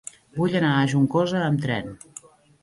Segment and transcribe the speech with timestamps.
[0.37, 1.93] Vull anar a Juncosa amb tren.